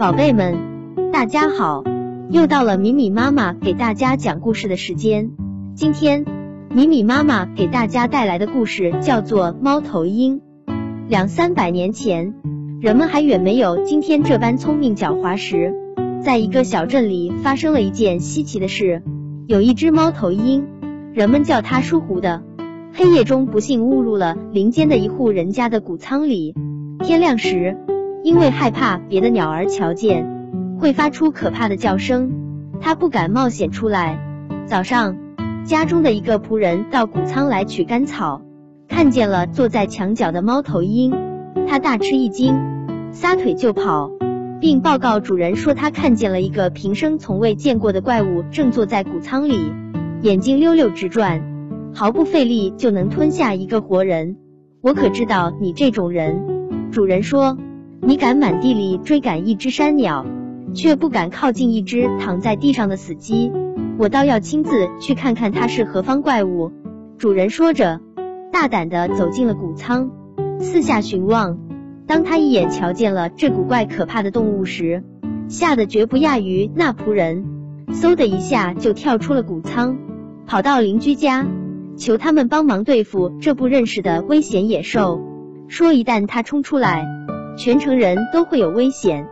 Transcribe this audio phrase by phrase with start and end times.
[0.00, 0.56] 宝贝们，
[1.12, 1.84] 大家好！
[2.30, 5.30] 又到了米米妈妈给大家讲故事的时间。
[5.74, 6.24] 今天，
[6.70, 10.38] 米米妈妈给大家带来的故事叫做《猫头鹰》。
[11.06, 12.32] 两三百年前，
[12.80, 15.74] 人们还远没有今天这般聪明狡猾时，
[16.24, 19.02] 在一个小镇里发生了一件稀奇的事。
[19.46, 20.66] 有一只猫头鹰，
[21.12, 22.42] 人们叫它疏忽的。
[22.94, 26.54] 黑夜中，不幸误入了林间的一户人家的谷仓里。
[27.00, 27.76] 天亮时，
[28.22, 32.30] 因为害怕别的鸟儿瞧见，会发出可怕的叫声，
[32.80, 34.18] 他不敢冒险出来。
[34.66, 35.16] 早上，
[35.64, 38.42] 家中的一个仆人到谷仓来取干草，
[38.88, 41.14] 看见了坐在墙角的猫头鹰，
[41.66, 42.54] 他大吃一惊，
[43.10, 44.10] 撒腿就跑，
[44.60, 49.72] 并报告主人说他看见了一个平生从未见过的怪物，正坐在谷仓里，
[50.20, 51.42] 眼睛溜溜直转，
[51.94, 54.36] 毫不费力就能吞下一个活人。
[54.82, 57.56] 我可知道你这种人，主人说。
[58.02, 60.24] 你敢满地里追赶一只山鸟，
[60.74, 63.52] 却不敢靠近一只躺在地上的死鸡，
[63.98, 66.72] 我倒要亲自去看看它是何方怪物。
[67.18, 68.00] 主人说着，
[68.50, 70.10] 大胆的走进了谷仓，
[70.58, 71.58] 四下寻望。
[72.06, 75.04] 当他一眼瞧见了这古怪可怕的动物时，
[75.48, 77.44] 吓得绝不亚于那仆人，
[77.92, 79.98] 嗖的一下就跳出了谷仓，
[80.46, 81.46] 跑到邻居家，
[81.96, 85.20] 求他们帮忙对付这不认识的危险野兽，
[85.68, 87.19] 说一旦他冲出来。
[87.62, 89.28] 全城人都会有危险，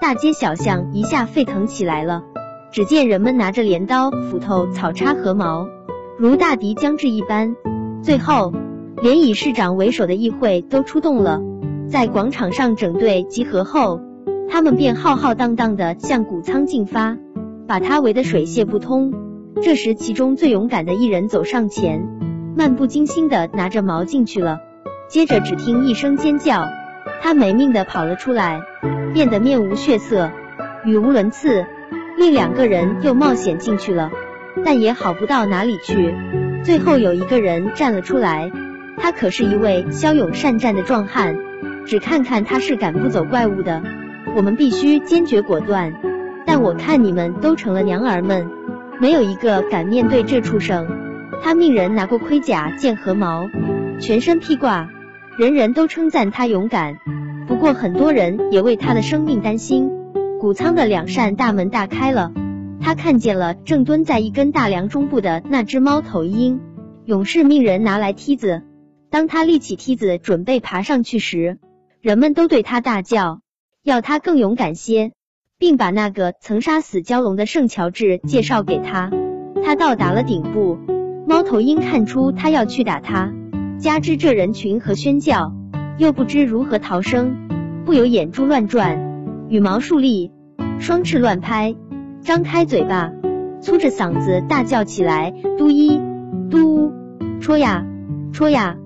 [0.00, 2.22] 大街小巷一下沸腾起来了。
[2.70, 5.66] 只见人们拿着镰刀、斧头、草叉和矛，
[6.16, 7.56] 如大敌将至一般。
[8.00, 8.52] 最后，
[9.02, 11.40] 连以市长为首的议会都出动了，
[11.88, 14.00] 在广场上整队集合后，
[14.48, 17.16] 他们便浩浩荡荡的向谷仓进发，
[17.66, 19.12] 把它围得水泄不通。
[19.60, 22.00] 这时，其中最勇敢的一人走上前，
[22.56, 24.60] 漫不经心的拿着矛进去了。
[25.08, 26.62] 接着，只听一声尖叫。
[27.22, 28.60] 他没命的跑了出来，
[29.14, 30.32] 变得面无血色，
[30.84, 31.64] 语无伦次。
[32.18, 34.10] 另两个人又冒险进去了，
[34.64, 36.12] 但也好不到哪里去。
[36.64, 38.50] 最后有一个人站了出来，
[38.98, 41.36] 他可是一位骁勇善战的壮汉，
[41.86, 43.80] 只看看他是赶不走怪物的。
[44.34, 45.94] 我们必须坚决果断。
[46.44, 48.50] 但我看你们都成了娘儿们，
[48.98, 50.88] 没有一个敢面对这畜生。
[51.40, 53.48] 他命人拿过盔甲、剑和矛，
[54.00, 54.88] 全身披挂。
[55.38, 56.98] 人人都称赞他勇敢，
[57.48, 59.90] 不过很多人也为他的生命担心。
[60.38, 62.32] 谷仓的两扇大门大开了，
[62.82, 66.60] 他看见了正蹲在一根大梁中部的那只猫头鹰。
[67.06, 68.62] 勇士命人拿来梯子，
[69.08, 71.58] 当他立起梯子准备爬上去时，
[72.02, 73.40] 人们都对他大叫，
[73.82, 75.12] 要他更勇敢些，
[75.58, 79.10] 并把那个曾杀死蛟龙的圣乔治介绍给他。
[79.64, 80.76] 他到达了顶部，
[81.26, 83.32] 猫头鹰看出他要去打他。
[83.82, 85.52] 加之这人群和喧叫，
[85.98, 87.34] 又不知如何逃生，
[87.84, 88.96] 不由眼珠乱转，
[89.48, 90.30] 羽毛竖立，
[90.78, 91.74] 双翅乱拍，
[92.20, 93.10] 张开嘴巴，
[93.60, 96.00] 粗着嗓子大叫起来：“嘟一，
[96.48, 96.92] 嘟，
[97.40, 97.84] 戳呀，
[98.32, 98.76] 戳呀！”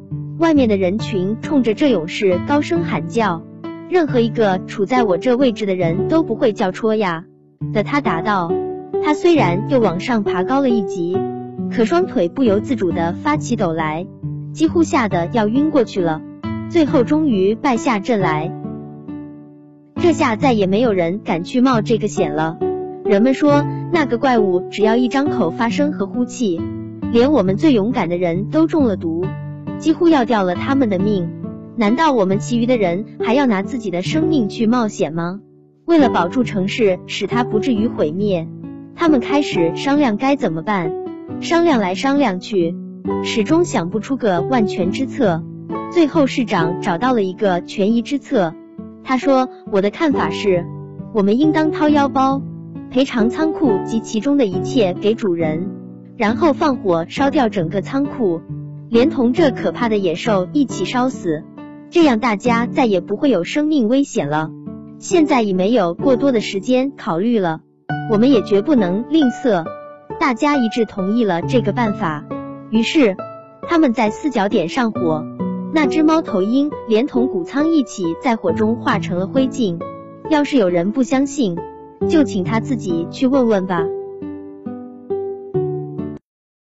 [0.40, 3.42] 外面的人群冲着这勇士高声喊叫，
[3.90, 7.24] 任何一个处在我这位置的人都不会叫戳呀
[7.74, 7.82] 的。
[7.82, 8.50] 他答道
[9.04, 11.18] ：“他虽然又往上爬高了一级，
[11.70, 14.06] 可双腿不由自主地发起抖来。”
[14.56, 16.22] 几乎吓得要晕过去了，
[16.70, 18.50] 最后终于败下阵来。
[19.96, 22.56] 这下再也没有人敢去冒这个险了。
[23.04, 23.62] 人们说，
[23.92, 26.58] 那个怪物只要一张口发声和呼气，
[27.12, 29.26] 连我们最勇敢的人都中了毒，
[29.76, 31.28] 几乎要掉了他们的命。
[31.76, 35.38] 难道我们其余的人还要拿自己的生命去冒险吗？
[35.84, 38.48] 为了保住城市，使它不至于毁灭，
[38.94, 40.90] 他们开始商量该怎么办。
[41.42, 42.74] 商量来商量去。
[43.22, 45.42] 始终想不出个万全之策，
[45.92, 48.54] 最后市长找到了一个权宜之策。
[49.04, 50.64] 他说：“我的看法是，
[51.12, 52.42] 我们应当掏腰包，
[52.90, 55.68] 赔偿仓库及其中的一切给主人，
[56.16, 58.40] 然后放火烧掉整个仓库，
[58.88, 61.44] 连同这可怕的野兽一起烧死。
[61.90, 64.50] 这样大家再也不会有生命危险了。
[64.98, 67.60] 现在已没有过多的时间考虑了，
[68.10, 69.64] 我们也绝不能吝啬。”
[70.18, 72.24] 大家一致同意了这个办法。
[72.70, 73.16] 于是，
[73.68, 75.24] 他们在四角点上火，
[75.72, 79.78] 那只猫头鹰连同谷仓一起在火中化成了灰烬。
[80.28, 81.56] 要是有人不相信，
[82.08, 83.84] 就请他自己去问问吧。